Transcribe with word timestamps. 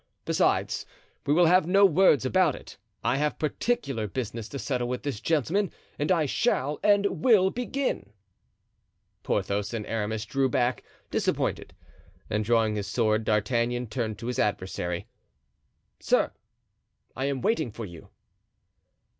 Besides, 0.25 0.83
we 1.27 1.33
will 1.35 1.45
have 1.45 1.67
no 1.67 1.85
words 1.85 2.25
about 2.25 2.55
it. 2.55 2.75
I 3.03 3.17
have 3.17 3.37
particular 3.37 4.07
business 4.07 4.49
to 4.49 4.57
settle 4.57 4.87
with 4.87 5.03
this 5.03 5.19
gentleman 5.21 5.71
and 5.99 6.11
I 6.11 6.25
shall 6.25 6.79
and 6.83 7.21
will 7.23 7.51
begin." 7.51 8.11
Porthos 9.21 9.75
and 9.75 9.85
Aramis 9.85 10.25
drew 10.25 10.49
back, 10.49 10.83
disappointed, 11.11 11.75
and 12.31 12.43
drawing 12.43 12.73
his 12.77 12.87
sword 12.87 13.23
D'Artagnan 13.25 13.85
turned 13.85 14.17
to 14.17 14.25
his 14.25 14.39
adversary: 14.39 15.05
"Sir, 15.99 16.31
I 17.15 17.25
am 17.25 17.41
waiting 17.41 17.69
for 17.71 17.85
you." 17.85 18.09